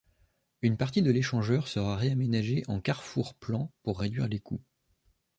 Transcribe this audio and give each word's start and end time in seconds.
Une 0.63 0.77
partie 0.77 1.03
de 1.03 1.11
l'échangeur 1.11 1.67
sera 1.67 1.95
réaménagé 1.95 2.63
en 2.67 2.81
carrefour 2.81 3.35
plan 3.35 3.71
pour 3.83 3.99
réduire 3.99 4.27
les 4.27 4.39
coûts. 4.39 4.63